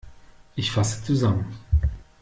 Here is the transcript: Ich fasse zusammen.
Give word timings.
Ich 0.55 0.71
fasse 0.71 1.03
zusammen. 1.05 1.55